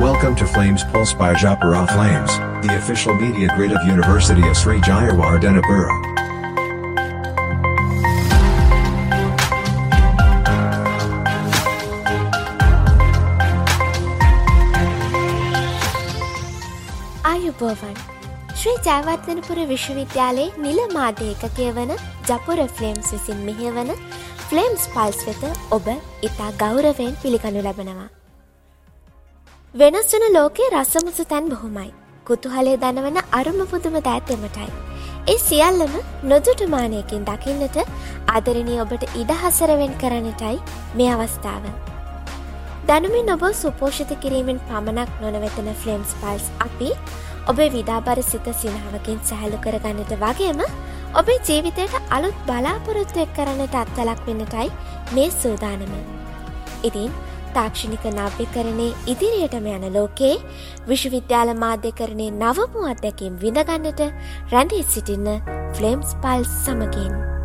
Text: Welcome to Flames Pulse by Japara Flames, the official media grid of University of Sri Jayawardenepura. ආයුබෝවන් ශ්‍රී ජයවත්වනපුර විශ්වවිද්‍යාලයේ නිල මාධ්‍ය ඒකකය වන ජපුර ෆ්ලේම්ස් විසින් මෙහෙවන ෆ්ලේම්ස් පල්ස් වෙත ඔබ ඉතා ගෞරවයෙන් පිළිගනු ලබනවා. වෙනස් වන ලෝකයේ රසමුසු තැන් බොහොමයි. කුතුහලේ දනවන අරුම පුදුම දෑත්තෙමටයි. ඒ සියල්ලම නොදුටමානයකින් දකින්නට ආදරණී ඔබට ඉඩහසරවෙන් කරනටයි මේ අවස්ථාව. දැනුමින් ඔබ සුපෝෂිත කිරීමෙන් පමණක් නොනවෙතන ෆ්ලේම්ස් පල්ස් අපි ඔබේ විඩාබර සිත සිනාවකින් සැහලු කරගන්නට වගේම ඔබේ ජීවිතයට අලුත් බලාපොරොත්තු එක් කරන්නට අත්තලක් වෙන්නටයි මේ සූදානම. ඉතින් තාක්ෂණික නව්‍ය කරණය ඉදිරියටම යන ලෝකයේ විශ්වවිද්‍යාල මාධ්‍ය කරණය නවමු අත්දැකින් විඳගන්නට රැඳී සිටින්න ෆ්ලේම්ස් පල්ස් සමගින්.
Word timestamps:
Welcome 0.00 0.34
to 0.36 0.46
Flames 0.46 0.82
Pulse 0.84 1.14
by 1.14 1.32
Japara 1.32 1.88
Flames, 1.90 2.32
the 2.62 2.76
official 2.76 3.14
media 3.14 3.48
grid 3.56 3.72
of 3.72 3.82
University 3.86 4.46
of 4.46 4.54
Sri 4.54 4.76
Jayawardenepura. 4.80 5.94
ආයුබෝවන් 17.24 17.96
ශ්‍රී 18.54 18.76
ජයවත්වනපුර 18.88 19.58
විශ්වවිද්‍යාලයේ 19.72 20.52
නිල 20.66 20.82
මාධ්‍ය 20.98 21.30
ඒකකය 21.30 21.70
වන 21.80 21.96
ජපුර 22.28 22.60
ෆ්ලේම්ස් 22.76 23.10
විසින් 23.16 23.42
මෙහෙවන 23.48 23.96
ෆ්ලේම්ස් 24.44 24.86
පල්ස් 24.92 25.24
වෙත 25.30 25.42
ඔබ 25.70 25.90
ඉතා 26.30 26.52
ගෞරවයෙන් 26.64 27.18
පිළිගනු 27.24 27.66
ලබනවා. 27.66 28.08
වෙනස් 29.80 30.12
වන 30.12 30.34
ලෝකයේ 30.34 30.68
රසමුසු 30.74 31.24
තැන් 31.30 31.48
බොහොමයි. 31.48 31.88
කුතුහලේ 32.26 32.76
දනවන 32.82 33.18
අරුම 33.38 33.58
පුදුම 33.72 33.96
දෑත්තෙමටයි. 34.06 34.68
ඒ 35.32 35.36
සියල්ලම 35.38 35.96
නොදුටමානයකින් 36.30 37.26
දකින්නට 37.28 37.76
ආදරණී 38.34 38.78
ඔබට 38.84 39.04
ඉඩහසරවෙන් 39.22 39.92
කරනටයි 40.02 40.54
මේ 40.94 41.10
අවස්ථාව. 41.16 41.66
දැනුමින් 42.88 43.28
ඔබ 43.34 43.44
සුපෝෂිත 43.60 44.16
කිරීමෙන් 44.24 44.62
පමණක් 44.70 45.20
නොනවෙතන 45.22 45.70
ෆ්ලේම්ස් 45.82 46.16
පල්ස් 46.22 46.48
අපි 46.60 46.90
ඔබේ 47.46 47.68
විඩාබර 47.76 48.18
සිත 48.22 48.50
සිනාවකින් 48.62 49.22
සැහලු 49.30 49.62
කරගන්නට 49.66 50.16
වගේම 50.24 50.66
ඔබේ 51.14 51.38
ජීවිතයට 51.42 52.00
අලුත් 52.10 52.42
බලාපොරොත්තු 52.48 53.26
එක් 53.26 53.38
කරන්නට 53.38 53.76
අත්තලක් 53.76 54.26
වෙන්නටයි 54.26 54.68
මේ 55.14 55.30
සූදානම. 55.36 55.96
ඉතින් 56.82 57.10
තාක්ෂණික 57.56 58.04
නව්‍ය 58.10 58.46
කරණය 58.54 58.88
ඉදිරියටම 59.12 59.70
යන 59.76 59.86
ලෝකයේ 59.94 60.34
විශ්වවිද්‍යාල 60.90 61.54
මාධ්‍ය 61.62 61.94
කරණය 62.00 62.28
නවමු 62.34 62.90
අත්දැකින් 62.92 63.40
විඳගන්නට 63.44 64.04
රැඳී 64.52 64.84
සිටින්න 64.88 65.32
ෆ්ලේම්ස් 65.78 66.18
පල්ස් 66.22 66.52
සමගින්. 66.64 67.35